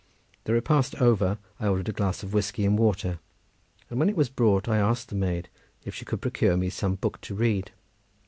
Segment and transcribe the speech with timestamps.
[0.45, 3.19] The repast over, I ordered a glass of whiskey and water,
[3.87, 5.47] and when it was brought I asked the maid
[5.85, 7.69] if she could procure me some book to read.